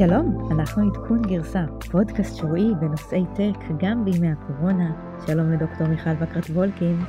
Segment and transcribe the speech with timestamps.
[0.00, 4.92] שלום, אנחנו עדכון גרסה, פודקאסט שבועי בנושאי טק גם בימי הקורונה.
[5.26, 7.00] שלום לדוקטור מיכל בקרת וולקין.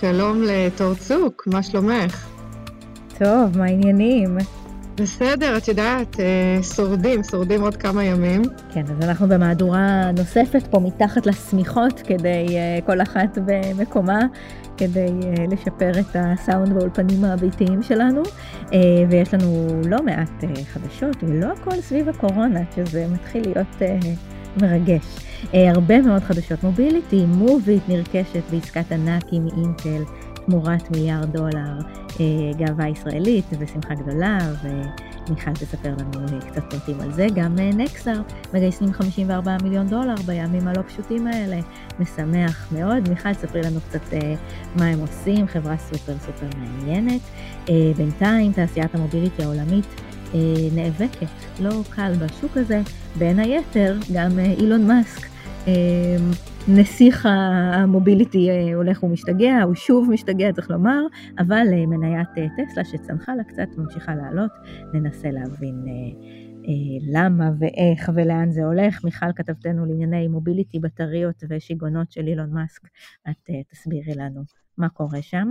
[0.00, 2.28] שלום לתור צוק, מה שלומך?
[3.18, 4.38] טוב, מה העניינים?
[4.94, 8.42] בסדר, את יודעת, אה, שורדים, שורדים עוד כמה ימים.
[8.72, 14.20] כן, אז אנחנו במהדורה נוספת פה מתחת לשמיכות, כדי אה, כל אחת במקומה,
[14.76, 18.22] כדי אה, לשפר את הסאונד באולפנים הביתיים שלנו.
[19.10, 23.82] ויש לנו לא מעט חדשות, ולא הכל סביב הקורונה, שזה מתחיל להיות
[24.62, 25.04] מרגש.
[25.52, 30.02] הרבה מאוד חדשות מוביליטי, מוביט נרכשת בעסקת ענק עם אינטל.
[30.46, 31.78] תמורת מיליארד דולר
[32.20, 32.24] אה,
[32.56, 37.26] גאווה ישראלית ושמחה גדולה, ומיכל תספר לנו קצת פרטים על זה.
[37.34, 38.20] גם אה, נקסר
[38.54, 41.60] מגייסים 54 מיליון דולר בימים הלא פשוטים האלה,
[42.00, 43.08] משמח מאוד.
[43.08, 44.34] מיכל, תספרי לנו קצת אה,
[44.76, 47.20] מה הם עושים, חברה סופר סופר מעניינת.
[47.96, 49.86] בינתיים תעשיית המוביליטי העולמית
[50.72, 51.26] נאבקת,
[51.60, 52.80] לא קל בשוק הזה,
[53.18, 55.29] בין היתר גם אילון מאסק.
[56.68, 61.02] נסיך המוביליטי אה, הולך ומשתגע, הוא שוב משתגע צריך לומר,
[61.38, 64.50] אבל אה, מניית אה, טסלה שצנחה לה קצת ממשיכה לעלות,
[64.94, 65.84] ננסה להבין
[67.12, 69.04] למה ואיך ולאן זה הולך.
[69.04, 72.82] מיכל כתבתנו לענייני מוביליטי, בטריות ושיגעונות של אילון מאסק,
[73.30, 75.48] את תסבירי לנו מה קורה שם.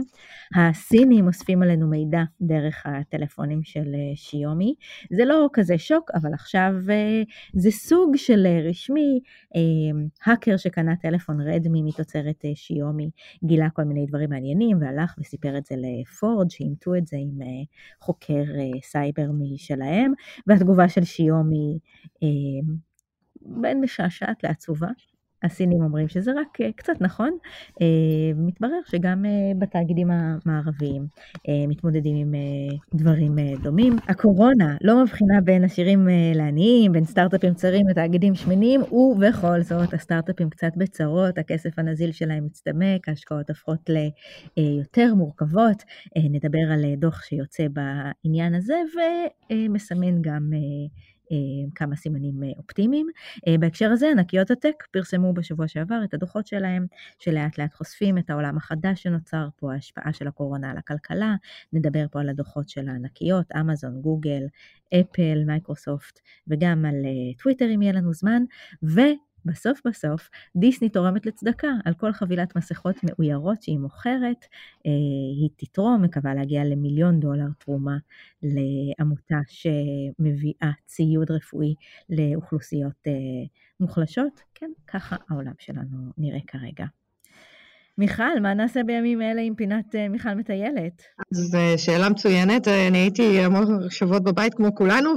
[0.56, 4.76] הסינים אוספים עלינו מידע דרך הטלפונים של אה, שיומי.
[5.18, 9.20] זה לא כזה שוק, אבל עכשיו אה, זה סוג של אה, רשמי.
[10.26, 13.10] האקר שקנה טלפון רדמי מתוצרת שיומי
[13.44, 17.40] גילה כל מיני דברים מעניינים והלך וסיפר את זה לפורד, שאימתו את זה עם
[18.02, 18.44] חוקר
[18.82, 20.14] סייבר משלהם,
[20.48, 21.80] והתגובה של שיומי
[23.42, 24.90] בין משעשעת לעצובה.
[25.44, 27.38] הסינים אומרים שזה רק אה, קצת נכון,
[27.82, 27.86] אה,
[28.36, 31.08] מתברר שגם אה, בתאגידים המערביים
[31.67, 32.33] מתמודדים עם
[32.94, 33.95] דברים דומים.
[34.08, 40.72] הקורונה לא מבחינה בין עשירים לעניים, בין סטארט-אפים צרים לתאגידים שמנים, ובכל זאת הסטארט-אפים קצת
[40.77, 43.89] בצרות, הכסף הנזיל שלהם מצטמק, ההשקעות הופכות
[44.58, 45.83] ליותר מורכבות.
[46.17, 48.76] נדבר על דוח שיוצא בעניין הזה
[49.52, 50.52] ומסמן גם
[51.76, 53.08] כמה סימנים אה, אופטימיים.
[53.48, 56.86] אה, בהקשר הזה ענקיות הטק פרסמו בשבוע שעבר את הדוחות שלהם,
[57.20, 61.36] שלאט לאט חושפים את העולם החדש שנוצר פה, ההשפעה של הקורונה על הכלכלה,
[61.73, 64.42] נדבר פה על הדוחות של הענקיות, אמזון, גוגל,
[64.94, 66.95] אפל, מייקרוסופט, וגם על
[67.38, 68.44] טוויטר אם יהיה לנו זמן,
[68.84, 69.00] ו...
[69.45, 74.45] בסוף בסוף דיסני תורמת לצדקה על כל חבילת מסכות מאוירות שהיא מוכרת,
[74.86, 74.92] אה,
[75.39, 77.98] היא תתרום, מקווה להגיע למיליון דולר תרומה
[78.44, 81.76] לעמותה שמביאה ציוד רפואי
[82.10, 83.14] לאוכלוסיות אה,
[83.80, 84.42] מוחלשות.
[84.55, 86.86] כן, ככה העולם שלנו נראה כרגע.
[88.00, 91.04] מיכל, מה נעשה בימים אלה עם פינת uh, מיכל מטיילת?
[91.32, 95.14] זו שאלה מצוינת, אני הייתי המון שבועות בבית כמו כולנו,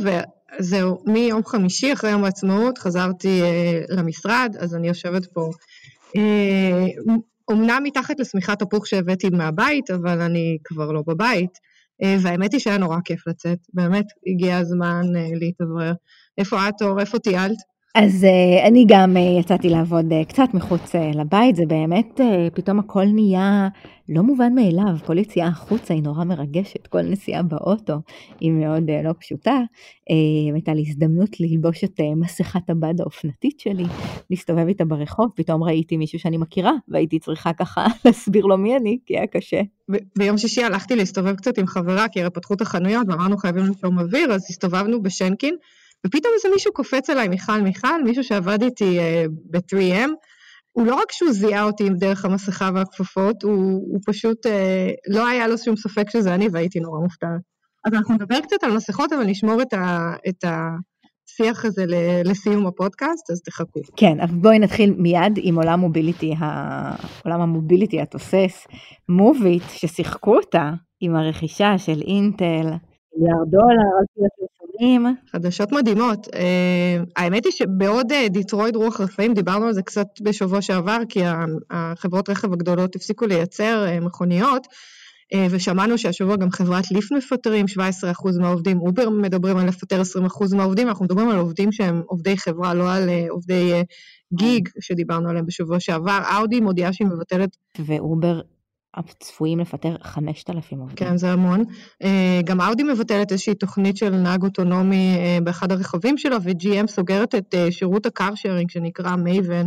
[0.59, 5.51] זהו, מיום חמישי אחרי יום העצמאות חזרתי אה, למשרד, אז אני יושבת פה.
[6.17, 6.87] אה,
[7.49, 11.59] אומנם מתחת לשמיכת תפוח שהבאתי מהבית, אבל אני כבר לא בבית.
[12.03, 15.93] אה, והאמת היא שהיה נורא כיף לצאת, באמת הגיע הזמן אה, להתאוורר.
[16.39, 17.01] איפה את אור?
[17.01, 17.57] איפה טיילת?
[17.95, 22.55] אז uh, אני גם uh, יצאתי לעבוד uh, קצת מחוץ uh, לבית, זה באמת, uh,
[22.55, 23.69] פתאום הכל נהיה
[24.09, 27.95] לא מובן מאליו, כל יציאה החוצה היא נורא מרגשת, כל נסיעה באוטו
[28.41, 29.61] היא מאוד uh, לא פשוטה.
[30.11, 33.85] Uh, הייתה לי הזדמנות ללבוש את uh, מסכת הבד האופנתית שלי,
[34.31, 38.99] להסתובב איתה ברחוב, פתאום ראיתי מישהו שאני מכירה, והייתי צריכה ככה להסביר לו מי אני,
[39.07, 39.61] כי היה קשה.
[40.19, 43.99] ביום שישי הלכתי להסתובב קצת עם חברה, כי הרי פתחו את החנויות ואמרנו חייבים לנשום
[43.99, 45.57] אוויר, אז הסתובבנו בשנקין.
[46.07, 50.11] ופתאום איזה מישהו קופץ עליי, מיכל מיכל, מישהו שעבד איתי uh, ב-3M,
[50.73, 53.55] הוא לא רק שהוא זיהה אותי עם דרך המסכה והכפפות, הוא,
[53.93, 54.51] הוא פשוט, uh,
[55.09, 57.41] לא היה לו שום ספק שזה אני והייתי נורא מופתעת.
[57.87, 61.85] אז אנחנו נדבר קצת על מסכות, אבל נשמור את, ה, את השיח הזה
[62.25, 63.81] לסיום הפודקאסט, אז תחכו.
[63.97, 66.35] כן, אז בואי נתחיל מיד עם עולם mobility,
[67.25, 68.67] עולם ה mobility התוסס,
[69.09, 70.71] מוביט, ששיחקו אותה
[71.01, 72.67] עם הרכישה של אינטל,
[73.17, 73.91] מיליארד דולר,
[74.83, 75.17] הפרסומים.
[75.33, 76.27] חדשות מדהימות.
[76.27, 76.31] אה,
[77.17, 81.21] האמת היא שבעוד אה, דטרויט רוח רפאים, דיברנו על זה קצת בשבוע שעבר, כי
[81.71, 88.41] החברות רכב הגדולות הפסיקו לייצר אה, מכוניות, אה, ושמענו שהשבוע גם חברת ליפט מפטרים 17%
[88.41, 92.93] מהעובדים, אובר מדברים על לפטר 20% מהעובדים, אנחנו מדברים על עובדים שהם עובדי חברה, לא
[92.93, 93.85] על אה, עובדי אה,
[94.35, 96.19] gig שדיברנו עליהם בשבוע שעבר.
[96.37, 97.57] אאודי מודיעה שהיא מבטלת...
[97.87, 98.41] ואובר
[99.19, 100.97] צפויים לפטר 5,000 עובדים.
[100.97, 101.65] כן, זה המון.
[102.03, 107.35] אה, גם אאודי מבטלת איזושהי תוכנית של נהג אוטונומי אה, באחד הרכבים שלו, ו-GM סוגרת
[107.35, 109.67] את אה, שירות ה car sharing שנקרא Maven,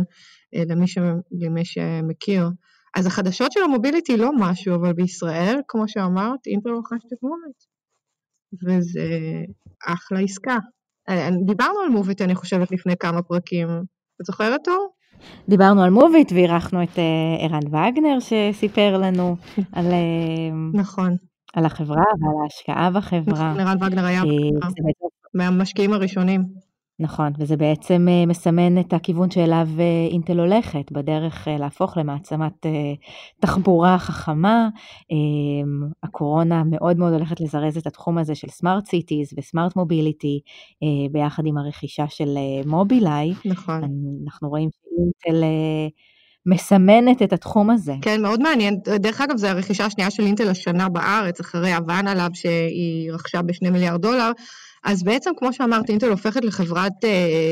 [0.68, 0.98] למי, ש...
[1.40, 2.48] למי שמכיר.
[2.96, 7.56] אז החדשות של ה mobility לא משהו, אבל בישראל, כמו שאמרת, אינטל רוכשת את מוביט.
[8.66, 9.08] וזה
[9.86, 10.56] אחלה עסקה.
[11.46, 13.68] דיברנו על מוביט, אני חושבת, לפני כמה פרקים.
[14.20, 14.95] את זוכרת אותו?
[15.48, 16.98] דיברנו על מוביט ואירחנו את
[17.40, 19.36] ערן וגנר שסיפר לנו
[19.76, 19.86] על...
[20.74, 21.16] נכון.
[21.54, 23.52] על החברה ועל ההשקעה בחברה.
[23.52, 24.22] נכון, ערן וגנר היה
[25.34, 26.44] מהמשקיעים הראשונים.
[27.00, 32.66] נכון, וזה בעצם אה, מסמן את הכיוון שאליו אה, אינטל הולכת, בדרך אה, להפוך למעצמת
[33.40, 34.68] תחבורה חכמה.
[35.10, 40.40] אמ, הקורונה מאוד מאוד הולכת לזרז את התחום הזה של smart cities ו smart mobility,
[41.12, 42.28] ביחד עם הרכישה של
[42.66, 43.32] מובילאיי.
[43.44, 43.82] נכון.
[44.24, 45.44] אנחנו רואים שאינטל...
[46.48, 47.94] מסמנת את התחום הזה.
[48.02, 48.78] כן, מאוד מעניין.
[48.84, 53.70] דרך אגב, זו הרכישה השנייה של אינטל השנה בארץ, אחרי הבאנה לאבס שהיא רכשה בשני
[53.70, 54.30] מיליארד דולר.
[54.86, 56.92] אז בעצם, כמו שאמרת, אינטל הופכת לחברת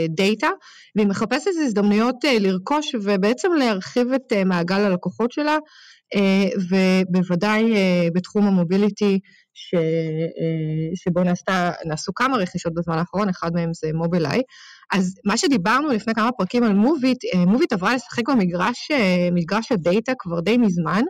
[0.08, 0.48] דאטה,
[0.96, 5.56] והיא מחפשת הזדמנויות אה, לרכוש ובעצם להרחיב את אה, מעגל הלקוחות שלה,
[6.70, 7.72] ובוודאי
[8.14, 9.18] בתחום המוביליטי,
[9.54, 9.74] ש,
[10.94, 14.42] שבו נעשתה, נעשו כמה רכישות בזמן האחרון, אחד מהם זה מובילאיי.
[14.92, 18.88] אז מה שדיברנו לפני כמה פרקים על מוביט, מוביט עברה לשחק במגרש,
[19.32, 21.02] מגרש הדאטה כבר די מזמן.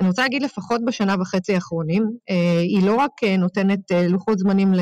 [0.00, 4.38] אני רוצה להגיד לפחות בשנה וחצי האחרונים, אה, היא לא רק אה, נותנת אה, לוחות
[4.38, 4.72] זמנים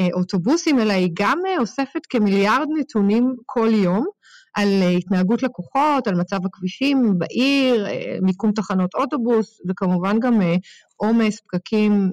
[0.00, 4.06] לאוטובוסים, אלא היא גם אוספת כמיליארד נתונים כל יום
[4.54, 4.68] על
[4.98, 7.86] התנהגות לקוחות, על מצב הכבישים בעיר,
[8.22, 10.40] מיקום תחנות אוטובוס, וכמובן גם
[10.96, 12.10] עומס, פקקים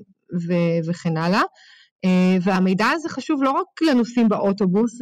[0.88, 1.42] וכן הלאה.
[2.42, 5.02] והמידע הזה חשוב לא רק לנוסעים באוטובוס,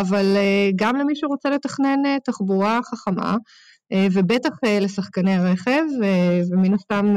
[0.00, 0.36] אבל
[0.76, 3.36] גם למי שרוצה לתכנן תחבורה חכמה.
[3.92, 7.14] אה, ובטח אה, לשחקני רכב, אה, ומן הסתם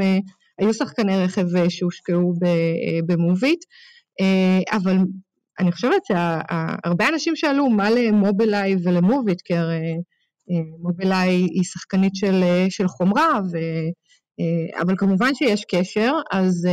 [0.58, 2.34] היו שחקני רכב שהושקעו
[3.06, 3.64] במוביט,
[4.72, 4.96] אבל
[5.60, 9.96] אני חושבת שהרבה אנשים שאלו מה למובילאיי ולמוביט, כי הרי
[10.82, 13.58] מובילאיי היא שחקנית של, של חומרה, ו,
[14.82, 16.68] אבל כמובן שיש קשר, אז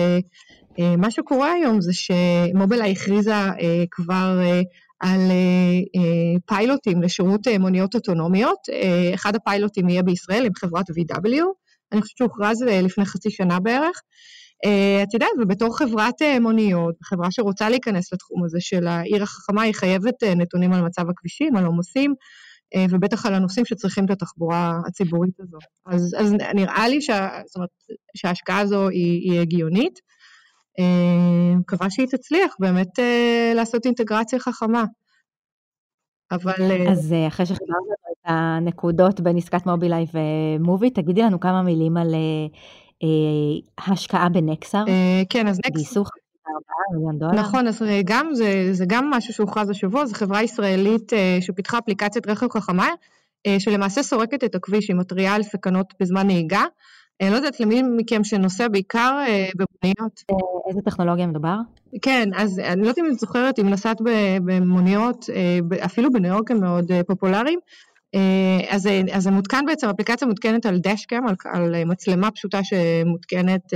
[0.98, 3.36] מה שקורה היום זה שמובילאיי הכריזה
[3.92, 4.40] כבר
[5.00, 8.60] על אה, אה, פיילוטים לשירות אה, מוניות אוטונומיות.
[9.13, 11.44] אחד הפיילוטים יהיה בישראל עם חברת VW,
[11.92, 14.01] אני חושבת שהוכרז לפני חצי שנה בערך.
[15.04, 20.24] את יודעת, ובתור חברת מוניות, חברה שרוצה להיכנס לתחום הזה של העיר החכמה, היא חייבת
[20.24, 22.13] נתונים על מצב הכבישים, על עומסים,
[22.90, 25.57] ובטח על הנושאים שצריכים את התחבורה הציבורית הזו.
[25.86, 27.69] אז, אז נראה לי שה, אומרת,
[28.18, 30.00] שההשקעה הזו היא, היא הגיונית.
[30.79, 34.83] אה, מקווה שהיא תצליח באמת אה, לעשות אינטגרציה חכמה.
[36.31, 36.53] אבל...
[36.59, 42.15] אה, אז אחרי שחיברנו את הנקודות בין עסקת מובילאיי ומובי, תגידי לנו כמה מילים על
[43.77, 44.83] השקעה בנקסר.
[45.29, 45.73] כן, אז נקסר...
[45.73, 46.59] גייסו 4
[46.93, 47.31] מיליון דולר.
[47.31, 51.11] נכון, אז גם, זה, זה גם משהו שהוכרז השבוע, זו חברה ישראלית
[51.41, 52.87] שפיתחה אפליקציית רכב חכמה,
[53.59, 56.63] שלמעשה סורקת את הכביש, היא מתריעה על סכנות בזמן נהיגה.
[57.21, 60.24] אני לא יודעת למי מכם שנוסע בעיקר אה, במוניות.
[60.31, 60.36] אה,
[60.69, 61.56] איזה טכנולוגיה מדובר?
[62.01, 63.98] כן, אז אני לא יודעת אם את זוכרת, אם נסעת
[64.45, 67.60] במוניות, אה, אפילו בניו יורק הם מאוד פופולריים,
[68.69, 73.74] אז, אז זה מותקן בעצם, אפליקציה מותקנת על דשקאם, על, על מצלמה פשוטה שמותקנת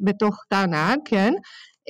[0.00, 1.32] בתוך תא הנהג, כן?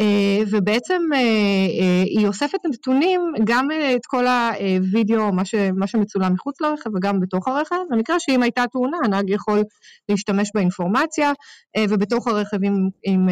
[0.00, 5.42] אה, ובעצם אה, אה, היא אוספת נתונים, גם את כל הווידאו, מה,
[5.74, 9.62] מה שמצולם מחוץ לרכב וגם בתוך הרכב, במקרה שאם הייתה תאונה, הנהג יכול
[10.08, 11.32] להשתמש באינפורמציה,
[11.88, 13.28] ובתוך הרכב אם, אם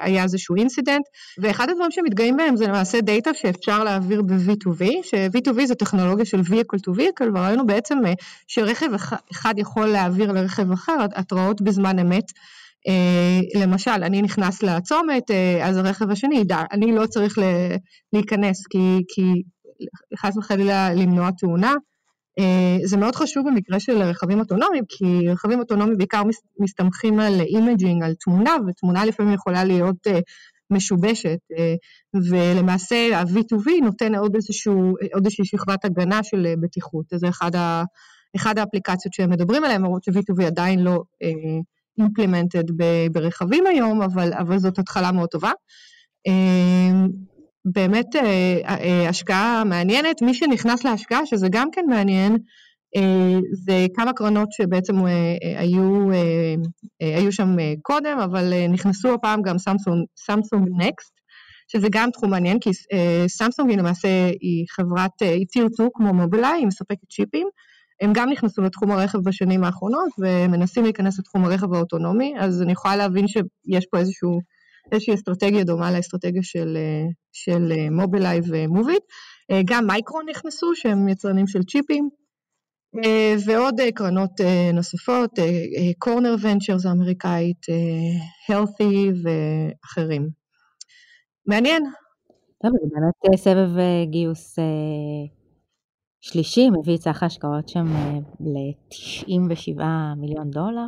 [0.00, 1.04] היה איזשהו incident.
[1.38, 6.78] ואחד הדברים שמתגאים בהם זה למעשה דאטה שאפשר להעביר ב-V2V, ש-V2V זה טכנולוגיה של vehicle
[6.90, 7.98] to vehicle, הוא בעצם
[8.46, 8.88] שרכב
[9.32, 12.32] אחד יכול להעביר לרכב אחר התראות בזמן אמת.
[12.88, 17.38] אה, למשל, אני נכנס לצומת, אה, אז הרכב השני ידע, אני לא צריך
[18.12, 19.22] להיכנס כי, כי
[20.18, 21.74] חס וחלילה למנוע תאונה.
[22.38, 26.22] אה, זה מאוד חשוב במקרה של רכבים אוטונומיים, כי רכבים אוטונומיים בעיקר
[26.60, 30.06] מסתמכים על imaging, על תמונה, ותמונה לפעמים יכולה להיות
[30.70, 31.38] משובשת,
[32.30, 37.06] ולמעשה ה-V2V נותן עוד, איזשהו, עוד איזושהי שכבת הגנה של בטיחות.
[37.14, 37.82] זה אחד, ה,
[38.36, 41.02] אחד האפליקציות שהם מדברים עליהן, למרות ש-V2V עדיין לא
[42.00, 42.72] implemented
[43.12, 45.52] ברכבים היום, אבל, אבל זאת התחלה מאוד טובה.
[46.26, 47.08] אמ,
[47.72, 50.22] באמת אה, אה, השקעה מעניינת.
[50.22, 52.36] מי שנכנס להשקעה, שזה גם כן מעניין,
[52.96, 54.94] אה, זה כמה קרנות שבעצם
[55.58, 56.08] היו,
[57.00, 59.56] היו שם קודם, אבל נכנסו הפעם גם
[60.18, 61.12] סמסונג נקסט,
[61.68, 62.70] שזה גם תחום מעניין, כי
[63.28, 64.08] סמסונג היא למעשה
[64.40, 67.46] היא חברת, היא 2 כמו מובילאיי, היא מספקת צ'יפים.
[68.00, 72.96] הם גם נכנסו לתחום הרכב בשנים האחרונות ומנסים להיכנס לתחום הרכב האוטונומי, אז אני יכולה
[72.96, 74.38] להבין שיש פה איזשהו,
[74.92, 76.78] איזושהי אסטרטגיה דומה לאסטרטגיה של,
[77.32, 79.02] של מובילאיי ומוביט.
[79.64, 82.08] גם מייקרון נכנסו, שהם יצרנים של צ'יפים,
[83.46, 84.40] ועוד קרנות
[84.74, 85.30] נוספות,
[85.98, 87.66] קורנר ונצ'רס האמריקאית,
[88.48, 90.28] הלת'י ואחרים.
[91.46, 91.82] מעניין.
[92.62, 93.70] טוב, זה באמת סבב
[94.10, 94.58] גיוס
[96.20, 97.86] שלישי, מביא את סך ההשקעות שם
[98.40, 99.82] ל-97
[100.16, 100.86] מיליון דולר.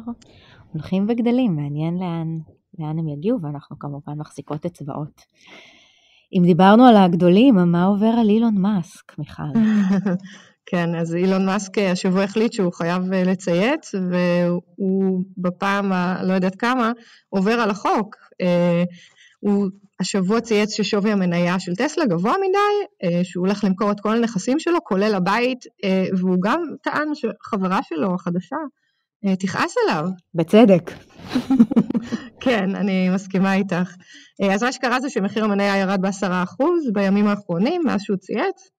[0.72, 2.38] הולכים וגדלים, מעניין לאן,
[2.78, 5.22] לאן הם יגיעו, ואנחנו כמובן מחזיקות אצבעות.
[6.32, 9.42] אם דיברנו על הגדולים, מה עובר על אילון מאסק, מיכל?
[10.70, 16.92] כן, אז אילון מאסק השבוע החליט שהוא חייב אה, לצייץ, והוא בפעם הלא יודעת כמה
[17.28, 18.16] עובר על החוק.
[18.40, 18.84] אה,
[19.40, 19.68] הוא
[20.00, 24.58] השבוע צייץ ששווי המניה של טסלה גבוה מדי, אה, שהוא הולך למכור את כל הנכסים
[24.58, 25.64] שלו, כולל הבית,
[26.18, 28.56] והוא גם טען שחברה שלו החדשה
[29.38, 30.04] תכעס עליו.
[30.34, 30.90] בצדק.
[32.42, 33.94] כן, אני מסכימה איתך.
[34.52, 38.70] אז מה שקרה זה שמחיר המניה ירד בעשרה אחוז בימים האחרונים, מאז שהוא צייץ,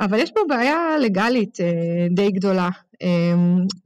[0.00, 2.68] אבל יש פה בעיה לגלית אה, די גדולה.
[3.02, 3.34] אה,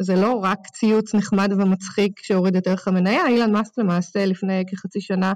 [0.01, 5.01] זה לא רק ציוץ נחמד ומצחיק שהוריד את ערך המניה, אילן מאסק למעשה לפני כחצי
[5.01, 5.33] שנה אה,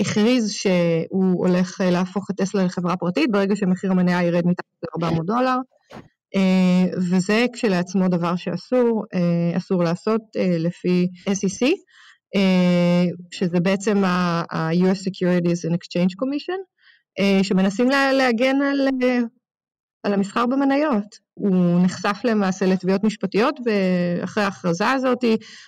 [0.00, 5.56] הכריז שהוא הולך להפוך את טסלה לחברה פרטית ברגע שמחיר המניה ירד מתחת ל-400 דולר.
[6.96, 9.04] וזה כשלעצמו דבר שאסור,
[9.56, 10.20] אסור לעשות
[10.58, 11.66] לפי SEC,
[13.30, 16.60] שזה בעצם ה-US Securities and Exchange Commission,
[17.42, 18.88] שמנסים להגן על,
[20.04, 21.18] על המסחר במניות.
[21.34, 23.60] הוא נחשף למעשה לתביעות משפטיות
[24.24, 25.24] אחרי ההכרזה הזאת,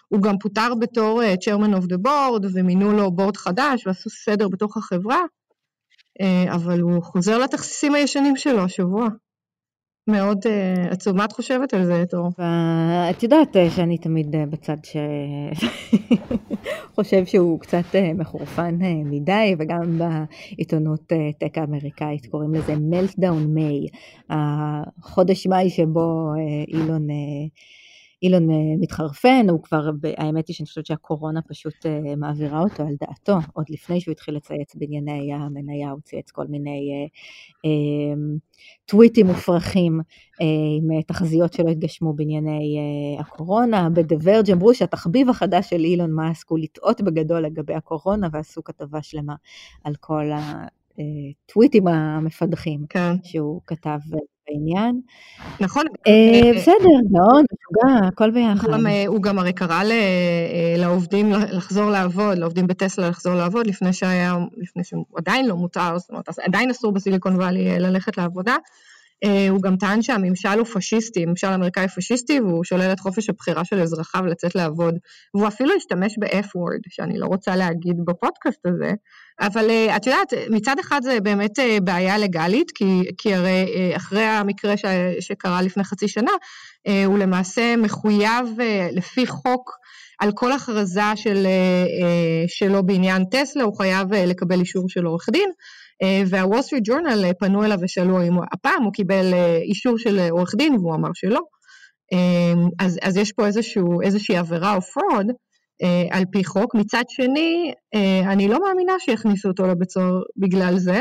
[0.09, 4.49] הוא גם פוטר בתור אה, chairman of the board ומינו לו בורד חדש ועשו סדר
[4.49, 5.21] בתוך החברה,
[6.21, 9.09] אה, אבל הוא חוזר לתכסיסים הישנים שלו השבוע.
[10.09, 10.49] מאוד uh,
[10.93, 11.17] עצוב.
[11.17, 12.31] מה את חושבת על זה, תור?
[13.11, 14.77] את יודעת uh, שאני תמיד uh, בצד
[16.93, 23.55] שחושב שהוא קצת uh, מחורפן uh, מדי, וגם בעיתונות uh, טק האמריקאית קוראים לזה מלטדאון
[23.55, 23.87] מיי,
[24.31, 26.39] החודש מאי שבו uh,
[26.75, 27.09] אילון...
[27.11, 27.51] Uh,
[28.27, 28.49] אילון
[28.81, 34.01] מתחרפן, הוא כבר, האמת היא שאני חושבת שהקורונה פשוט מעבירה אותו על דעתו, עוד לפני
[34.01, 37.09] שהוא התחיל לצייץ בענייני המניה, הוא צייץ כל מיני
[38.87, 40.01] טוויטים מופרכים
[40.41, 42.79] עם תחזיות שלא התגשמו בענייני
[43.19, 43.89] הקורונה.
[43.91, 49.03] ב-The Verge אמרו שהתחביב החדש של אילון מאסק הוא לטעות בגדול לגבי הקורונה, ועשו כתבה
[49.03, 49.35] שלמה
[49.85, 53.15] על כל הטוויטים המפדחים כן.
[53.23, 53.99] שהוא כתב
[54.49, 55.01] בעניין.
[55.61, 55.85] נכון.
[56.07, 58.69] אה, בסדר, גאון, משוגע, הכל ביחד.
[58.87, 64.37] אה, הוא גם הרי קרא אה, לעובדים לחזור לעבוד, לעובדים בטסלה לחזור לעבוד, לפני שהיה,
[64.57, 68.57] לפני שהוא עדיין לא מותר, זאת אומרת, עדיין אסור בסיליקון וואלי ללכת לעבודה.
[69.51, 73.81] הוא גם טען שהממשל הוא פשיסטי, ממשל אמריקאי פשיסטי, והוא שולל את חופש הבחירה של
[73.81, 74.95] אזרחיו לצאת לעבוד.
[75.35, 78.93] והוא אפילו השתמש ב-F-word, שאני לא רוצה להגיד בפודקאסט הזה,
[79.41, 83.97] אבל אה, את יודעת, מצד אחד זה באמת אה, בעיה לגלית, כי, כי הרי אה,
[83.97, 84.85] אחרי המקרה ש,
[85.21, 86.33] שקרה לפני חצי שנה,
[87.07, 88.49] הוא למעשה מחויב
[88.93, 89.71] לפי חוק
[90.19, 91.47] על כל הכרזה של,
[92.47, 95.51] שלו בעניין טסלה, הוא חייב לקבל אישור של עורך דין.
[96.27, 100.95] והוול סטריט ג'ורנל פנו אליו ושאלו אם הפעם הוא קיבל אישור של עורך דין והוא
[100.95, 101.41] אמר שלא.
[102.79, 105.27] אז, אז יש פה איזשהו, איזושהי עבירה או fraud,
[105.83, 106.75] אה, על פי חוק.
[106.75, 111.01] מצד שני, אה, אני לא מאמינה שיכניסו אותו לבית סוהר בגלל זה.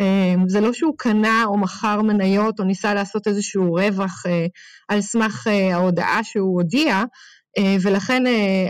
[0.00, 4.22] אה, זה לא שהוא קנה או מכר מניות או ניסה לעשות איזשהו רווח
[4.88, 7.04] על סמך ההודעה שהוא הודיע,
[7.82, 8.22] ולכן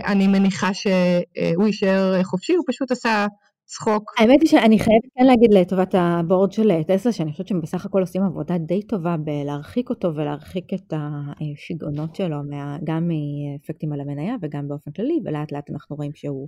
[0.05, 3.25] אני מניחה שהוא יישאר חופשי, הוא פשוט עשה
[3.69, 4.13] צחוק.
[4.17, 7.85] האמת היא שאני חייבת כן להגיד לטובת ה board של טסלה, שאני חושבת שהם בסך
[7.85, 12.37] הכל עושים עבודה די טובה בלהרחיק אותו ולהרחיק את השיגעונות שלו,
[12.83, 16.47] גם מאפקטים על המניה וגם באופן כללי, ולאט לאט אנחנו רואים שהוא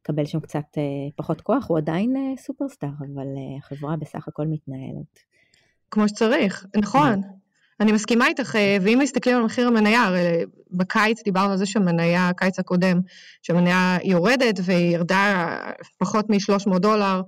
[0.00, 0.82] מקבל שם קצת אה,
[1.16, 5.18] פחות כוח, הוא עדיין אה, סופרסטאר, אבל אה, החברה בסך הכל מתנהלת.
[5.90, 7.22] כמו שצריך, נכון.
[7.80, 12.28] אני מסכימה איתך, אה, ואם מסתכלים על מחיר המניה, הרי בקיץ דיברנו על זה שהמניה,
[12.28, 13.00] הקיץ הקודם,
[13.42, 15.56] שהמניה יורדת והיא ירדה
[15.98, 17.22] פחות מ-300 דולר,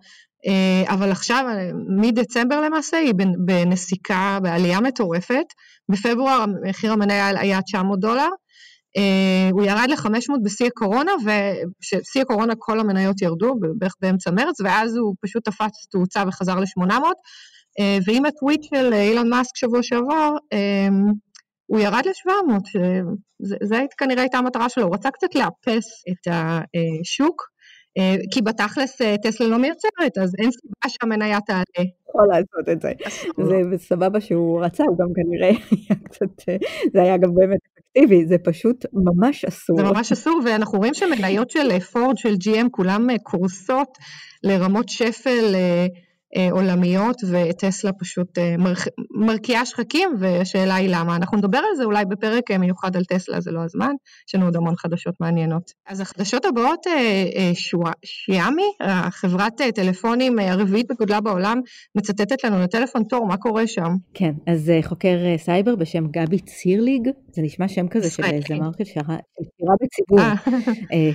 [0.47, 1.45] אה, אבל עכשיו,
[1.89, 5.47] מדצמבר למעשה, היא בנסיקה, בעלייה מטורפת.
[5.89, 8.29] בפברואר מחיר המניה היה 900 דולר,
[8.97, 14.97] אה, הוא ירד ל-500 בשיא הקורונה, ובשיא הקורונה כל המניות ירדו, בערך באמצע מרץ, ואז
[14.97, 17.03] הוא פשוט תפס תאוצה וחזר ל-800.
[17.81, 20.89] אה, ועם הטוויט של אילון מאסק שבוע שעבר, אה,
[21.67, 27.51] הוא ירד ל-700, שזה כנראה הייתה המטרה שלו, הוא רצה קצת לאפס את השוק,
[27.99, 31.89] אה, כי בתכלס טסלה לא מייצרת, אז אין סיבה שהמניה תעלה.
[32.09, 32.93] יכול לעשות את זה.
[33.71, 36.51] זה סבבה שהוא רצה, הוא גם כנראה היה קצת,
[36.95, 39.77] זה היה גם באמת אפקטיבי, זה פשוט ממש אסור.
[39.77, 43.99] זה ממש אסור, ואנחנו רואים שמניות של פורד, של GM, כולם קורסות
[44.43, 45.55] לרמות שפל.
[46.37, 48.55] אה, עולמיות וטסלה פשוט אה,
[49.11, 51.17] מרקיעה שחקים והשאלה היא למה.
[51.17, 53.93] אנחנו נדבר על זה אולי בפרק אה, מיוחד על טסלה, זה לא הזמן,
[54.29, 55.73] יש לנו עוד המון חדשות מעניינות.
[55.87, 56.87] אז החדשות הבאות,
[58.05, 58.73] שיאומי,
[59.11, 61.61] חברת טלפונים הרביעית בגודלה בעולם,
[61.95, 63.95] מצותתת לנו לטלפון תור, מה קורה שם?
[64.15, 69.75] כן, אז חוקר סייבר בשם גבי צירליג, זה נשמע שם כזה של זמר של שירה
[69.83, 70.21] בציבור,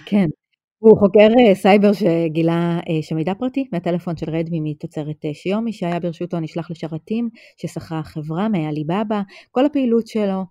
[0.06, 0.26] כן.
[0.86, 6.00] הוא חוקר אה, סייבר שגילה אה, שמידע פרטי מהטלפון של Redmi מתוצרת אה, שיאומי שהיה
[6.00, 10.44] ברשותו נשלח לשרתים ששכרה חברה מעליבאבא, כל הפעילות שלו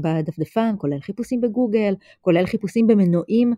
[0.00, 3.52] בדפדפן כולל חיפושים בגוגל, כולל חיפושים במנועים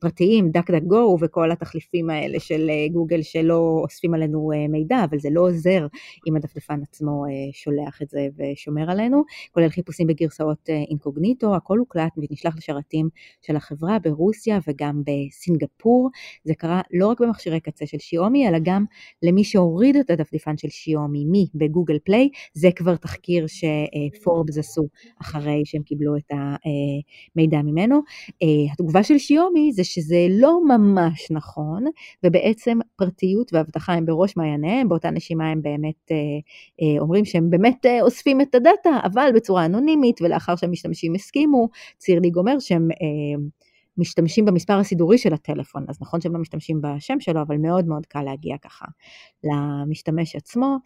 [0.00, 5.28] פרטיים, דק דק גו וכל התחליפים האלה של גוגל שלא אוספים עלינו מידע, אבל זה
[5.32, 5.86] לא עוזר
[6.28, 9.22] אם הדפדפן עצמו שולח את זה ושומר עלינו,
[9.52, 13.08] כולל חיפושים בגרסאות אינקוגניטו, הכל הוקלט ונשלח לשרתים
[13.42, 16.10] של החברה ברוסיה וגם בסינגפור.
[16.44, 18.84] זה קרה לא רק במכשירי קצה של שיומי, אלא גם
[19.22, 22.28] למי שהוריד את הדפדפן של שיומי מי בגוגל פליי.
[22.54, 24.82] זה כבר תחקיר שפורבס עשו
[25.20, 26.30] אחרי שהם קיבלו את
[27.36, 28.00] המידע ממנו.
[28.72, 31.84] התגובה של שיומי זה שזה לא ממש נכון,
[32.24, 36.10] ובעצם פרטיות ואבטחה הם בראש מעייניהם, באותה נשימה הם באמת
[37.00, 42.88] אומרים שהם באמת אוספים את הדאטה, אבל בצורה אנונימית ולאחר שהמשתמשים הסכימו, צירליג אומר שהם
[43.98, 48.06] משתמשים במספר הסידורי של הטלפון, אז נכון שהם לא משתמשים בשם שלו, אבל מאוד מאוד
[48.06, 48.84] קל להגיע ככה
[49.44, 50.76] למשתמש עצמו.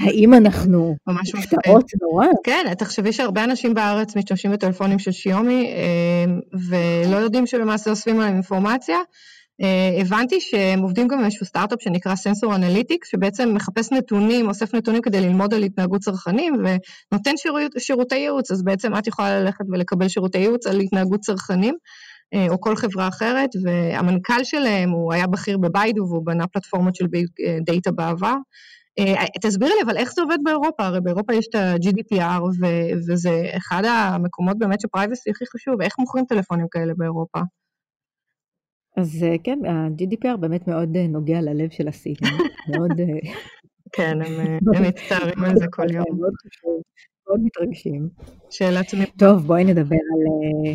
[0.00, 2.26] האם אנחנו מופתעות נורא?
[2.44, 6.34] כן, תחשבי שהרבה אנשים בארץ משתמשים בטלפונים של שיאומי אה,
[6.68, 8.96] ולא יודעים שלמעשה אוספים עליהם אינפורמציה.
[9.62, 14.74] אה, הבנתי שהם עובדים גם עם איזשהו סטארט-אפ שנקרא Sensor Analytics, שבעצם מחפש נתונים, אוסף
[14.74, 19.64] נתונים כדי ללמוד על התנהגות צרכנים ונותן שירות, שירותי ייעוץ, אז בעצם את יכולה ללכת
[19.70, 21.74] ולקבל שירותי ייעוץ על התנהגות צרכנים.
[22.34, 27.06] אה, או כל חברה אחרת, והמנכ"ל שלהם, הוא היה בכיר בביידו והוא בנה פלטפורמות של
[27.64, 28.36] דאטה בעבר.
[28.98, 30.84] אה, תסבירי לי, אבל איך זה עובד באירופה?
[30.86, 32.42] הרי באירופה יש את ה-GDPR,
[33.08, 37.40] וזה אחד המקומות באמת שפרייבסי הכי חשוב, איך מוכרים טלפונים כאלה באירופה?
[38.96, 42.90] אז אה, כן, ה-GDPR באמת מאוד נוגע ללב של הסינים, מאוד...
[43.96, 44.18] כן,
[44.76, 46.20] הם מצטערים על זה כל יום.
[47.32, 48.08] מאוד מתרגשים.
[48.50, 49.08] שאלה תמיד.
[49.18, 50.74] טוב, בואי נדבר על, אה,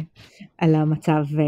[0.57, 1.43] על המצב אה,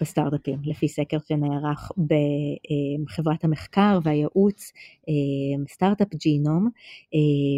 [0.00, 4.72] בסטארט-אפים, לפי סקר שנערך בחברת המחקר והייעוץ,
[5.08, 6.68] אה, Startup Genome,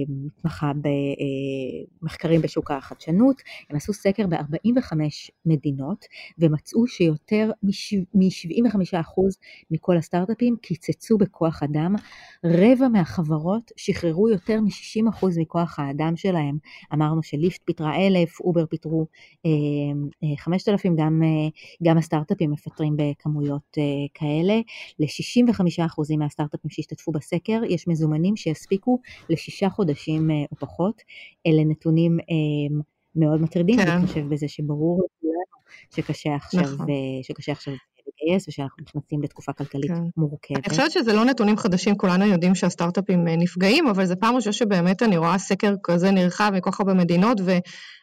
[0.09, 0.73] מתמחה
[2.03, 4.93] במחקרים בשוק החדשנות, הם עשו סקר ב-45
[5.47, 6.05] מדינות,
[6.39, 8.99] ומצאו שיותר מ-75%
[9.71, 11.95] מכל הסטארט-אפים קיצצו בכוח אדם,
[12.45, 16.59] רבע מהחברות שחררו יותר מ-60% מכוח האדם שלהם
[16.97, 19.07] אמרנו שליפט פיטרה אלף, אובר פיטרו
[19.47, 19.51] אה,
[20.25, 21.49] אה, חמשת אלפים, גם, אה,
[21.83, 23.77] גם הסטארט-אפים מפטרים בכמויות
[24.15, 24.61] כאלה.
[24.99, 28.99] ל-65% מהסטארט-אפים שהשתתפו בסקר יש מזומנים שיספיקו
[29.31, 31.03] לשישה חודשים או פחות.
[31.47, 32.19] אלה נתונים
[33.17, 33.89] מאוד מטרידים, כן.
[33.89, 35.57] אני חושב בזה שברור לכולנו
[35.97, 36.87] שקשה עכשיו, נכון.
[37.23, 37.75] שקשה עכשיו
[38.07, 40.03] לגייס ושאנחנו נכנסים לתקופה כלכלית כן.
[40.17, 40.57] מורכבת.
[40.57, 44.53] אני חושבת שזה לא נתונים חדשים, כולנו יודעים שהסטארט-אפים אה, נפגעים, אבל זה פעם ראשונה
[44.53, 47.59] שבאמת אני רואה סקר כזה נרחב מכל כך הרבה מדינות ו,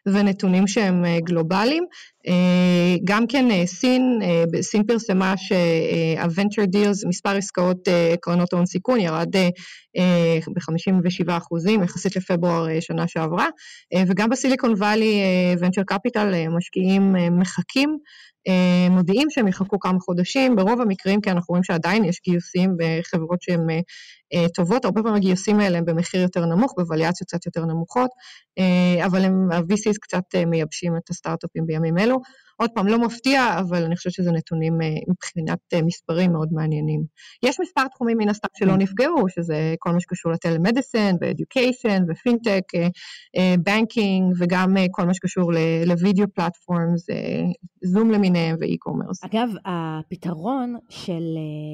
[0.05, 1.85] ונתונים שהם אה, גלובליים.
[2.27, 4.19] אה, גם כן סין,
[4.61, 7.87] סין פרסמה שה-venture deals, מספר עסקאות
[8.21, 13.47] קרנות הון סיכון ירד ב-57 אחוזים יחסית לפברואר שנה שעברה,
[14.07, 15.21] וגם בסיליקון וואלי
[15.59, 17.97] venture capital משקיעים מחכים
[18.89, 23.69] מודיעים שהם יחכו כמה חודשים, ברוב המקרים כי אנחנו רואים שעדיין יש גיוסים בחברות שהן
[23.69, 23.79] אה,
[24.33, 28.09] אה, טובות, הרבה פעמים הגיוסים האלה הם במחיר יותר נמוך, בווליאציות קצת יותר נמוכות,
[29.05, 32.19] אבל ה-VCs קצת מייבשים את הסטארט-אפים בימים אלו.
[32.63, 37.03] עוד פעם, לא מפתיע, אבל אני חושבת שזה נתונים אה, מבחינת אה, מספרים מאוד מעניינים.
[37.43, 38.77] יש מספר תחומים מן הסתם שלא כן.
[38.81, 42.63] נפגעו, שזה כל מה שקשור ל telemedicine ו education ופינטק,
[43.63, 45.51] banking וגם אה, כל מה שקשור
[45.85, 47.05] ל video platforms,
[47.83, 49.23] זום למיניהם ו e-commerce.
[49.23, 51.23] אגב, הפתרון של,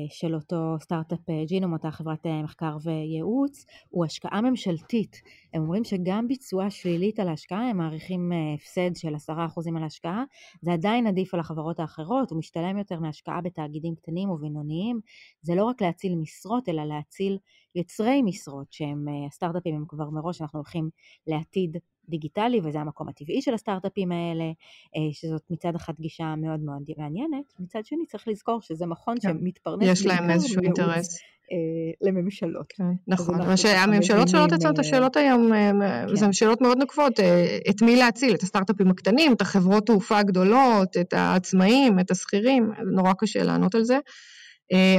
[0.09, 5.15] של אותו Startup Genome, אותה חברת מחקר וייעוץ, הוא השקעה ממשלתית.
[5.53, 9.31] הם אומרים שגם ביצוע שלילית על ההשקעה, הם מעריכים הפסד של 10%
[9.75, 10.23] על ההשקעה,
[10.61, 14.99] זה עדיין עדיף על החברות האחרות, הוא משתלם יותר מהשקעה בתאגידים קטנים ובינוניים.
[15.41, 17.37] זה לא רק להציל משרות, אלא להציל
[17.75, 20.89] יוצרי משרות, שהם אה, הסטארט-אפים הם כבר מראש, אנחנו הולכים
[21.27, 21.77] לעתיד
[22.09, 24.43] דיגיטלי, וזה המקום הטבעי של הסטארט-אפים האלה,
[24.95, 29.29] אה, שזאת מצד אחד גישה מאוד מאוד מעניינת, מצד שני צריך לזכור שזה מכון כן.
[29.29, 31.19] שמתפרנס יש להם איזשהו אינטרס.
[31.51, 32.73] אה, לממשלות.
[32.77, 33.35] כן, נכון,
[33.75, 36.15] הממשלות שואלות את אה, השאלות היום, כן.
[36.15, 37.19] זה שאלות מאוד נוקבות,
[37.69, 43.13] את מי להציל, את הסטארט-אפים הקטנים, את החברות תעופה הגדולות, את העצמאים, את השכירים, נורא
[43.13, 43.99] קשה לענות על זה.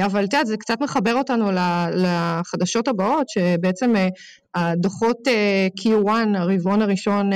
[0.05, 1.51] אבל את יודעת, זה קצת מחבר אותנו
[1.95, 3.93] לחדשות הבאות, שבעצם
[4.55, 5.17] הדוחות
[5.79, 7.29] Q1, הרבעון הראשון,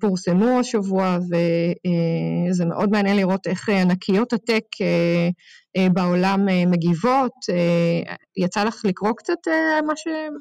[0.00, 1.18] פורסמו השבוע,
[2.50, 4.64] וזה מאוד מעניין לראות איך ענקיות הטק
[5.92, 7.32] בעולם מגיבות.
[8.36, 9.50] יצא לך לקרוא קצת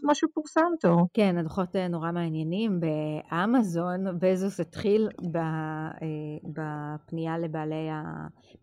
[0.04, 1.08] מה שפורסם, תור?
[1.14, 2.80] כן, הדוחות נורא מעניינים.
[2.80, 5.10] באמזון, בזוס התחיל
[6.44, 7.88] בפנייה לבעלי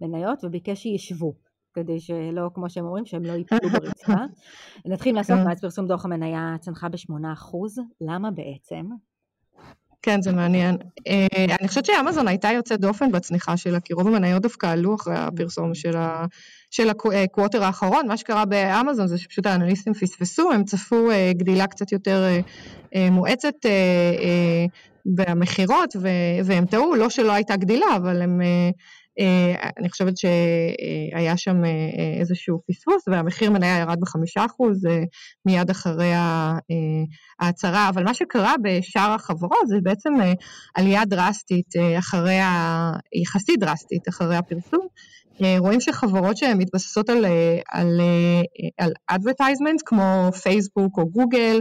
[0.00, 1.45] המניות וביקש שישבו.
[1.76, 4.12] כדי שלא, כמו שהם אומרים, שהם לא ייפלו ברצפה.
[4.86, 7.56] נתחיל מהסוף, מאז פרסום דוח המניה צנחה ב-8%.
[8.00, 8.86] למה בעצם?
[10.02, 10.76] כן, זה מעניין.
[11.60, 15.74] אני חושבת שאמזון הייתה יוצאת דופן בצניחה שלה, כי רוב המניות דווקא עלו אחרי הפרסום
[15.74, 16.24] של, ה,
[16.70, 18.08] של הקווטר האחרון.
[18.08, 22.24] מה שקרה באמזון זה שפשוט האנליסטים פספסו, הם צפו גדילה קצת יותר
[23.10, 23.54] מואצת
[25.06, 25.96] במכירות,
[26.44, 28.40] והם טעו, לא שלא הייתה גדילה, אבל הם...
[29.78, 31.56] אני חושבת שהיה שם
[32.18, 34.82] איזשהו פספוס והמחיר מניה ירד בחמישה אחוז
[35.46, 36.12] מיד אחרי
[37.40, 40.14] ההצהרה, אבל מה שקרה בשאר החברות זה בעצם
[40.74, 42.38] עלייה דרסטית אחרי,
[43.22, 44.86] יחסית דרסטית אחרי הפרסום.
[45.58, 47.24] רואים שחברות שהן מתבססות על,
[47.72, 48.00] על,
[48.78, 51.60] על advertisement כמו פייסבוק או גוגל,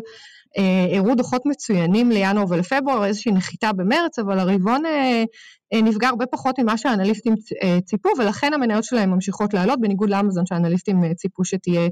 [0.96, 4.84] הראו דוחות מצוינים לינואר ולפברואר, איזושהי נחיתה במרץ, אבל הרבעון
[5.74, 7.36] נפגע הרבה פחות ממה שהאנליסטים
[7.86, 11.90] ציפו, ולכן המניות שלהם ממשיכות לעלות, בניגוד לאמזון שהאנליסטים ציפו שתהיה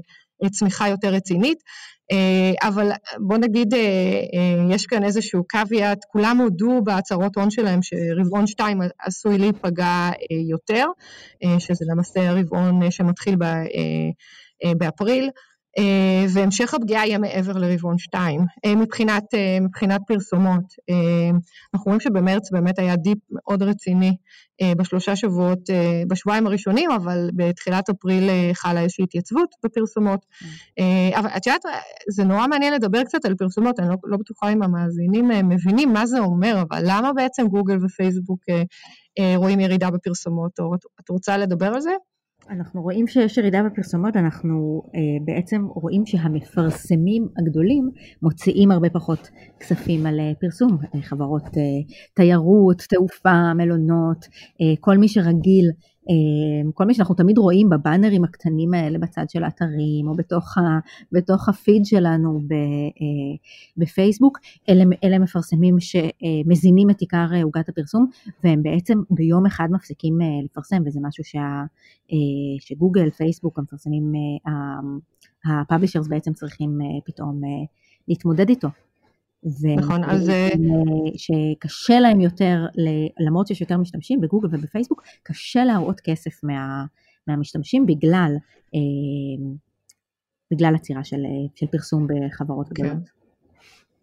[0.50, 1.58] צמיחה יותר רצינית.
[2.62, 3.74] אבל בוא נגיד,
[4.70, 10.10] יש כאן איזשהו caveat, כולם הודו בהצהרות הון שלהם שרבעון 2 עשוי להיפגע
[10.50, 10.86] יותר,
[11.58, 13.36] שזה למעשה הרבעון שמתחיל
[14.78, 15.30] באפריל.
[16.28, 18.40] והמשך הפגיעה יהיה מעבר לרבעון 2.
[18.66, 19.24] מבחינת,
[19.60, 20.64] מבחינת פרסומות,
[21.74, 24.16] אנחנו רואים שבמרץ באמת היה dip מאוד רציני
[24.76, 25.58] בשלושה שבועות,
[26.08, 30.20] בשבועיים הראשונים, אבל בתחילת אפריל חלה איזושהי התייצבות בפרסומות.
[31.14, 31.62] אבל את יודעת,
[32.10, 36.06] זה נורא מעניין לדבר קצת על פרסומות, אני לא, לא בטוחה אם המאזינים מבינים מה
[36.06, 38.40] זה אומר, אבל למה בעצם גוגל ופייסבוק
[39.36, 41.90] רואים ירידה בפרסומות, או את רוצה לדבר על זה?
[42.50, 47.90] אנחנו רואים שיש ירידה בפרסומות, אנחנו אה, בעצם רואים שהמפרסמים הגדולים
[48.22, 49.28] מוציאים הרבה פחות
[49.60, 51.62] כספים על אה, פרסום, אה, חברות אה,
[52.14, 54.24] תיירות, תעופה, מלונות,
[54.60, 55.70] אה, כל מי שרגיל
[56.74, 60.60] כל מי שאנחנו תמיד רואים בבאנרים הקטנים האלה בצד של האתרים או בתוך, ה,
[61.12, 63.36] בתוך הפיד שלנו ב, אה,
[63.76, 64.38] בפייסבוק,
[64.68, 68.06] אלה, אלה מפרסמים שמזינים את עיקר עוגת הפרסום
[68.44, 71.62] והם בעצם ביום אחד מפסיקים אה, לפרסם וזה משהו שה,
[72.12, 72.16] אה,
[72.60, 74.12] שגוגל, פייסבוק, המפרסמים,
[75.44, 77.40] הפאבלישרס בעצם צריכים פתאום
[78.08, 78.68] להתמודד איתו.
[79.76, 80.28] נכון, אז...
[80.28, 80.48] אה,
[81.16, 82.66] שקשה להם יותר,
[83.20, 86.84] למרות שיש יותר משתמשים בגוגל ובפייסבוק, קשה להראות כסף מה,
[87.26, 88.32] מהמשתמשים בגלל,
[88.74, 89.46] אה,
[90.52, 91.22] בגלל עצירה של,
[91.54, 92.74] של פרסום בחברות כן.
[92.84, 93.23] גדולות.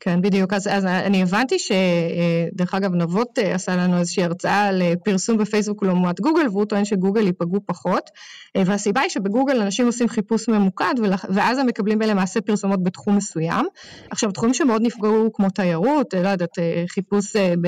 [0.04, 0.54] כן, בדיוק.
[0.54, 5.38] אז, אז אני הבנתי שדרך אגב נבות אה, עשה לנו איזושהי הרצאה על אה, פרסום
[5.38, 8.10] בפייסבוק לעומת גוגל, והוא טוען שגוגל ייפגעו פחות.
[8.56, 10.94] אה, והסיבה היא שבגוגל אנשים עושים חיפוש ממוקד,
[11.30, 13.66] ואז הם מקבלים למעשה פרסומות בתחום מסוים.
[14.12, 17.68] עכשיו, תחומים שמאוד נפגעו כמו תיירות, לא יודעת, חיפוש ב...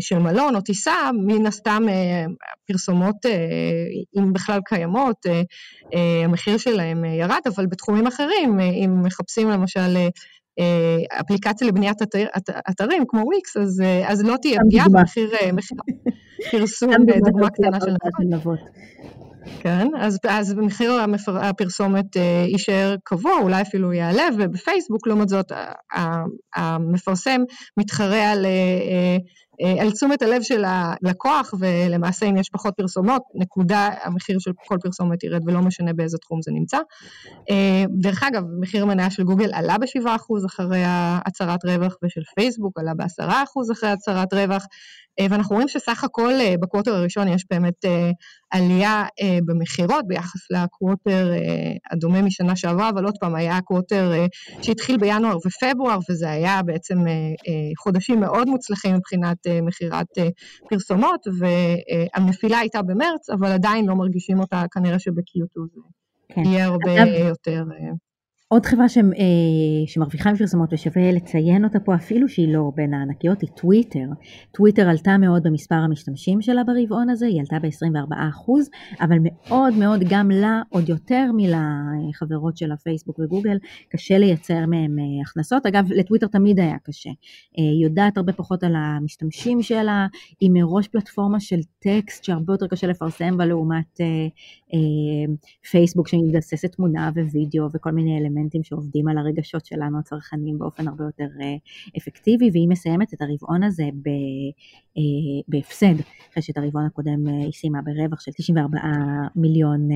[0.00, 1.82] של מלון או טיסה, מן הסתם
[2.66, 3.16] פרסומות,
[4.18, 5.26] אם בכלל קיימות,
[6.24, 10.08] המחיר שלהם ירד, אבל בתחומים אחרים, אם מחפשים למשל אה,
[11.20, 12.26] אפליקציה לבניית אתר,
[12.70, 15.50] אתרים כמו וויקס, אז, אה, אז לא תהיה פגיעה במחיר אה,
[16.50, 16.94] פרסום,
[17.24, 17.94] דוגמה קטנה של
[18.30, 18.58] נבות.
[19.60, 20.92] כן, אז, אז מחיר
[21.40, 22.16] הפרסומת
[22.46, 25.52] יישאר קבוע, אולי אפילו יעלה, ובפייסבוק, לעומת זאת,
[26.56, 27.40] המפרסם
[27.76, 29.16] מתחרה על אה,
[29.80, 35.24] על תשומת הלב של הלקוח, ולמעשה אם יש פחות פרסומות, נקודה, המחיר של כל פרסומת
[35.24, 36.78] ירד ולא משנה באיזה תחום זה נמצא.
[37.50, 42.94] אה, דרך אגב, מחיר מניה של גוגל עלה ב-7% אחרי הצהרת רווח, ושל פייסבוק עלה
[42.94, 44.66] ב-10% אחרי הצהרת רווח,
[45.20, 47.84] אה, ואנחנו רואים שסך הכל בקווטר הראשון יש באמת
[48.50, 49.04] עלייה
[49.44, 51.32] במכירות ביחס לקווטר
[51.90, 54.12] הדומה משנה שעברה, אבל עוד פעם, היה קווטר
[54.62, 56.98] שהתחיל בינואר ופברואר, וזה היה בעצם
[57.78, 60.28] חודשים מאוד מוצלחים מבחינת מכירת אה,
[60.70, 65.80] פרסומות, והנפילה הייתה במרץ, אבל עדיין לא מרגישים אותה, כנראה שב-Q2 זה
[66.28, 66.44] כן.
[66.44, 66.92] יהיה הרבה
[67.28, 67.64] יותר...
[68.50, 69.02] עוד חברה ש, אה,
[69.86, 74.06] שמרוויחה מפרסומות ושווה לציין אותה פה אפילו שהיא לא בין הענקיות היא טוויטר.
[74.52, 78.52] טוויטר עלתה מאוד במספר המשתמשים שלה ברבעון הזה, היא עלתה ב-24%,
[79.00, 83.58] אבל מאוד מאוד גם לה, עוד יותר מלחברות של הפייסבוק וגוגל,
[83.88, 85.66] קשה לייצר מהם אה, הכנסות.
[85.66, 87.10] אגב, לטוויטר תמיד היה קשה.
[87.10, 87.14] אה,
[87.56, 90.06] היא יודעת הרבה פחות על המשתמשים שלה,
[90.40, 94.00] היא מראש פלטפורמה של טקסט שהרבה יותר קשה לפרסם בה לעומת
[95.70, 101.28] פייסבוק שמתבססת תמונה ווידאו וכל מיני אלמנטים שעובדים על הרגשות שלנו הצרכנים באופן הרבה יותר
[101.96, 104.08] אפקטיבי, והיא מסיימת את הרבעון הזה ב,
[105.48, 105.94] בהפסד,
[106.32, 108.78] אחרי שאת הרבעון הקודם היא סיימה ברווח של 94
[109.36, 109.88] מיליון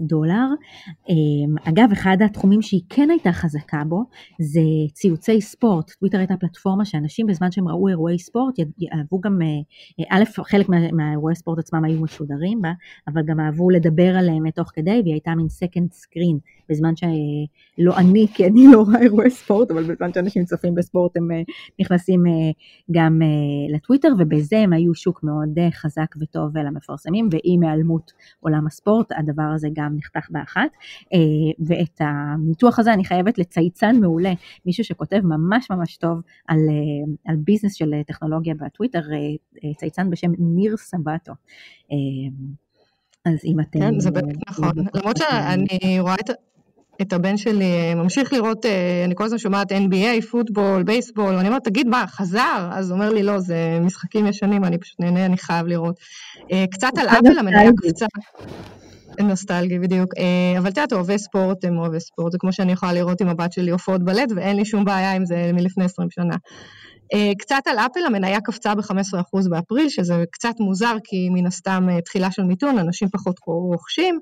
[0.00, 0.46] דולר.
[1.64, 4.04] אגב, אחד התחומים שהיא כן הייתה חזקה בו
[4.40, 4.60] זה
[4.92, 5.90] ציוצי ספורט.
[5.90, 8.54] טוויטר הייתה פלטפורמה שאנשים בזמן שהם ראו אירועי ספורט
[8.92, 9.38] אהבו גם,
[10.10, 12.72] א', חלק מהאירועי ספורט עצמם היו משודרים בה,
[13.08, 18.26] אבל גם אהבו לדבר עליהם תוך כדי, והיא הייתה מין second screen, בזמן שלא אני,
[18.34, 21.28] כי אני לא רואה אירועי ספורט, אבל בזמן שאנשים צופים בספורט הם
[21.80, 22.24] נכנסים
[22.90, 23.20] גם
[23.74, 29.68] לטוויטר, ובזה הם היו שוק מאוד חזק וטוב למפרסמים, ועם היעלמות עולם הספורט, הדבר הזה
[29.72, 30.70] גם נחתך באחת.
[31.66, 34.32] ואת הניתוח הזה אני חייבת לצייצן מעולה,
[34.66, 36.58] מישהו שכותב ממש ממש טוב על,
[37.26, 39.00] על ביזנס של טכנולוגיה בטוויטר,
[39.76, 41.32] צייצן בשם ניר סבטו.
[43.24, 43.80] אז אם אתם...
[43.80, 44.72] כן, זה באמת נכון.
[44.94, 46.30] למרות שאני רואה את...
[47.02, 48.66] את הבן שלי ממשיך לראות,
[49.04, 52.68] אני כל הזמן שומעת NBA, פוטבול, בייסבול, ואני אומרת, תגיד מה, חזר?
[52.72, 56.00] אז הוא אומר לי, לא, זה משחקים ישנים, אני פשוט נהנה, אני חייב לראות.
[56.70, 58.06] קצת על אפל, המניה קפצה.
[59.20, 60.10] נוסטלגי, בדיוק.
[60.58, 63.52] אבל את יודעת, אוהבי ספורט הם אוהבי ספורט, זה כמו שאני יכולה לראות עם הבת
[63.52, 66.36] שלי הופעות בלט, ואין לי שום בעיה עם זה מלפני 20 שנה.
[67.38, 72.42] קצת על אפל, המניה קפצה ב-15% באפריל, שזה קצת מוזר, כי מן הסתם תחילה של
[72.42, 74.18] מיתון, אנשים פחות רוכשים,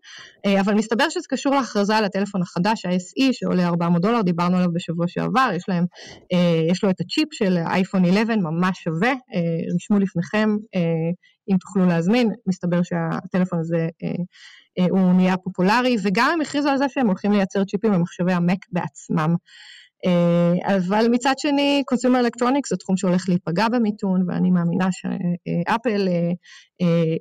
[0.60, 5.08] אבל מסתבר שזה קשור להכרזה על הטלפון החדש, ה-SE, שעולה 400 דולר, דיברנו עליו בשבוע
[5.08, 5.84] שעבר, יש להם,
[6.70, 9.12] יש לו את הצ'יפ של אייפון 11, ממש שווה,
[9.74, 10.56] רשמו לפניכם,
[11.50, 13.88] אם תוכלו להזמין, מסתבר שהטלפון הזה
[14.90, 19.34] הוא נהיה פופולרי, וגם הם הכריזו על זה שהם הולכים לייצר צ'יפים במחשבי המק בעצמם.
[20.76, 26.08] אבל מצד שני, consumer electronics זה תחום שהולך להיפגע במיתון, ואני מאמינה שאפל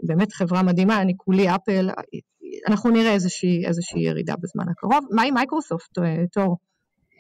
[0.08, 1.90] באמת חברה מדהימה, אני כולי אפל,
[2.68, 5.06] אנחנו נראה איזושהי, איזושהי ירידה בזמן הקרוב.
[5.16, 6.00] מה עם מייקרוסופט,
[6.34, 6.58] תור?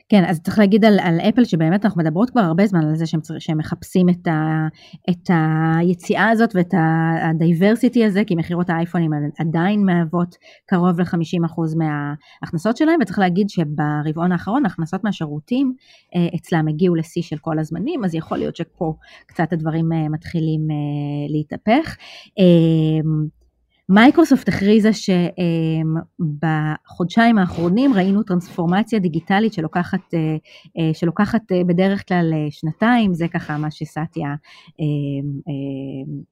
[0.10, 3.06] כן, אז צריך להגיד על, על אפל שבאמת אנחנו מדברות כבר הרבה זמן על זה
[3.06, 4.67] שהם, שהם מחפשים את, ה,
[5.10, 5.30] את
[5.78, 6.74] היציאה הזאת ואת
[7.23, 14.32] ה diversity הזה, כי מכירות האייפונים עדיין מהוות קרוב ל-50% מההכנסות שלהם, וצריך להגיד שברבעון
[14.32, 15.74] האחרון ההכנסות מהשירותים
[16.36, 18.93] אצלם הגיעו לשיא של כל הזמנים, אז יכול להיות שפה
[19.26, 20.67] קצת הדברים מתחילים
[21.30, 21.98] להתהפך.
[23.89, 24.89] מייקרוסופט הכריזה
[26.19, 30.13] שבחודשיים האחרונים ראינו טרנספורמציה דיגיטלית שלוקחת,
[30.93, 34.36] שלוקחת בדרך כלל שנתיים, זה ככה מה שסטיה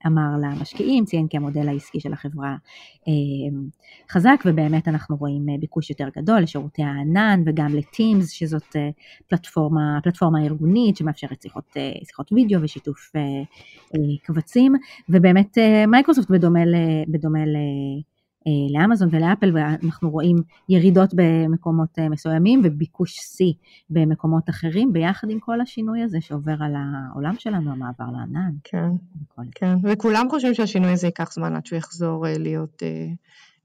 [0.07, 2.55] אמר למשקיעים, ציין כי המודל העסקי של החברה
[4.11, 8.75] חזק ובאמת אנחנו רואים ביקוש יותר גדול לשירותי הענן וגם לטימס שזאת
[9.27, 13.11] פלטפורמה, פלטפורמה ארגונית שמאפשרת שיחות, שיחות וידאו ושיתוף
[14.23, 14.73] קבצים.
[15.09, 16.59] ובאמת מייקרוסופט בדומה,
[17.07, 17.46] בדומה
[18.73, 20.37] לאמזון ולאפל ואנחנו רואים
[20.69, 23.53] ירידות במקומות מסוימים וביקוש שיא
[23.89, 28.51] במקומות אחרים ביחד עם כל השינוי הזה שעובר על העולם שלנו, המעבר לענן.
[28.63, 28.89] כן,
[29.55, 33.07] כן, וכולם חושבים שהשינוי הזה ייקח זמן עד שהוא יחזור להיות אה,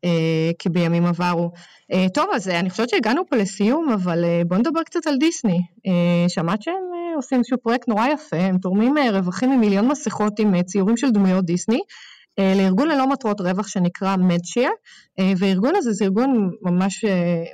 [0.04, 1.50] אה, כבימים עברו.
[1.92, 5.62] אה, טוב, אז אני חושבת שהגענו פה לסיום, אבל בואו נדבר קצת על דיסני.
[6.28, 6.74] שמעת שהם
[7.16, 11.80] עושים איזשהו פרויקט נורא יפה, הם תורמים רווחים ממיליון מסכות עם ציורים של דמויות דיסני.
[12.40, 14.70] לארגון ללא מטרות רווח שנקרא מדשייר,
[15.38, 17.04] והארגון הזה זה ארגון ממש,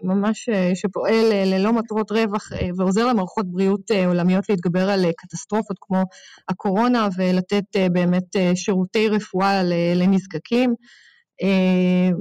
[0.02, 6.02] ממש שפועל ללא מטרות רווח ועוזר למערכות בריאות עולמיות להתגבר על קטסטרופות כמו
[6.48, 9.62] הקורונה ולתת באמת שירותי רפואה
[9.94, 10.74] לנזקקים.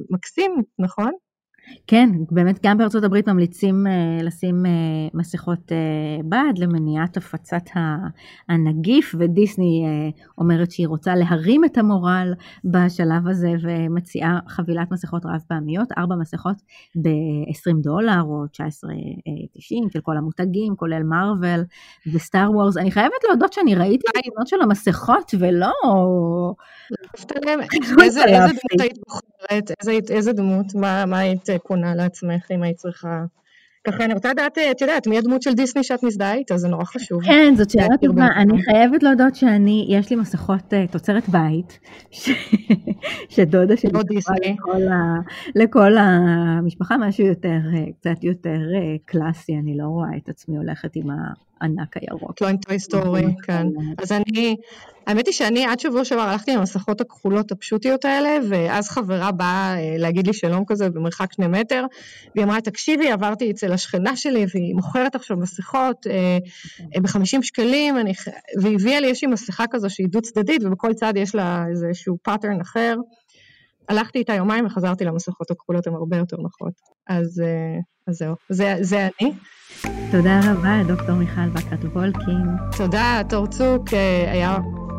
[0.10, 1.12] מקסים, נכון?
[1.88, 7.64] כן, באמת גם בארצות הברית ממליצים uh, לשים uh, מסכות uh, בד למניעת הפצת
[8.50, 12.34] הנגיף, ודיסני uh, אומרת שהיא רוצה להרים את המורל
[12.66, 16.56] בשלב הזה ומציעה חבילת מסכות רב פעמיות, ארבע מסכות
[16.96, 18.50] ב-20 דולר או 19.90
[19.94, 21.64] של כל המותגים, כולל מארוול
[22.14, 22.78] וסטאר וורס.
[22.78, 25.72] אני חייבת להודות שאני ראיתי את התמונות של המסכות ולא...
[28.04, 29.72] איזה דמות היית בוחרת?
[30.10, 30.66] איזה דמות?
[31.08, 31.50] מה היית...
[31.60, 33.24] קונה לעצמך אם היית צריכה...
[33.88, 36.84] ככה אני רוצה לדעת, את יודעת, מי הדמות של דיסני שאת מזדהה איתה, זה נורא
[36.84, 37.24] חשוב.
[37.24, 38.28] כן, זאת שאלה טובה.
[38.36, 41.80] אני חייבת להודות שאני, יש לי מסכות תוצרת בית,
[43.34, 43.92] שדודה שלי
[45.56, 47.60] לכל המשפחה, משהו יותר,
[48.00, 48.60] קצת יותר
[49.06, 51.08] קלאסי, אני לא רואה את עצמי הולכת עם
[51.62, 52.42] הענק הירוק.
[52.42, 53.68] לא עם Toy Story, כן.
[53.98, 54.56] אז אני,
[55.08, 59.76] האמת היא שאני עד שבוע שעבר הלכתי עם המסכות הכחולות הפשוטיות האלה, ואז חברה באה
[59.98, 61.86] להגיד לי שלום כזה במרחק שני מטר,
[62.36, 66.08] והיא אמרה, תקשיבי, עברתי אצל השכנה שלי, והיא מוכרת עכשיו מסכות
[67.02, 68.14] ב-50 שקלים, אני,
[68.62, 72.18] והיא הביאה לי, יש לי מסכה כזו שהיא דו צדדית, ובכל צד יש לה איזשהו
[72.24, 72.96] pattern אחר.
[73.90, 76.74] הלכתי איתה יומיים וחזרתי למסכות הכחולות, הן הרבה יותר נוחות.
[77.08, 79.32] אז, אה, אז זהו, זה, זה אני.
[80.12, 82.46] תודה רבה, דוקטור מיכל בקרת וולקין.
[82.78, 84.58] תודה, תור צוק, אה, היה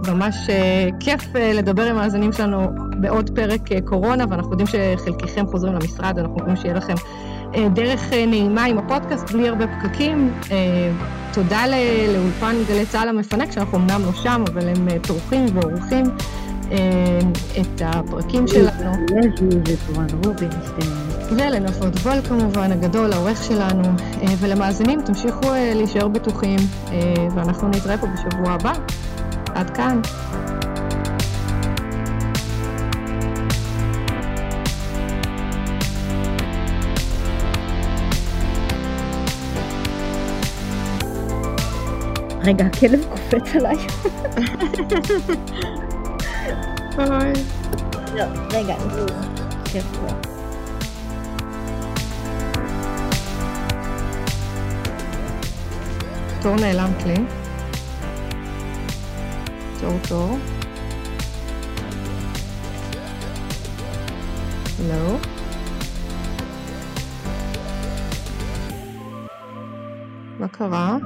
[0.09, 2.68] ממש אה, כיף לדבר עם המאזינים שלנו
[3.01, 6.94] בעוד פרק קורונה, ואנחנו יודעים שחלקכם חוזרים למשרד, אנחנו רוצים שיהיה לכם
[7.74, 10.33] דרך נעימה עם הפודקאסט, בלי הרבה פקקים.
[11.33, 11.62] תודה
[12.14, 16.05] לאולפן גלי צה"ל המפנק, שאנחנו אמנם לא שם, אבל הם טורחים ועורכים.
[17.61, 18.92] את הפרקים שלנו.
[21.31, 23.83] ולנפות וול כמובן, הגדול, העורך שלנו,
[24.38, 26.59] ולמאזינים, תמשיכו להישאר בטוחים,
[27.35, 28.72] ואנחנו נתראה פה בשבוע הבא.
[29.54, 30.00] עד כאן.
[42.44, 43.76] רגע, הכלב קופץ עליי.
[46.98, 47.32] אוי.
[48.14, 48.90] לא, רגע, הוא
[49.66, 50.06] יושב פה.
[56.42, 57.16] תור נעלם כלי.
[59.80, 60.38] תור תור.
[64.88, 65.16] לא.
[70.38, 70.96] מה קרה?